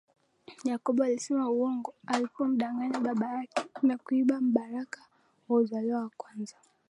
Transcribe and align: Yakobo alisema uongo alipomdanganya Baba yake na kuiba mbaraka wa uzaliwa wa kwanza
Yakobo 0.69 1.03
alisema 1.03 1.49
uongo 1.49 1.93
alipomdanganya 2.07 2.99
Baba 2.99 3.27
yake 3.33 3.63
na 3.81 3.97
kuiba 3.97 4.41
mbaraka 4.41 5.01
wa 5.49 5.57
uzaliwa 5.57 6.01
wa 6.01 6.09
kwanza 6.17 6.55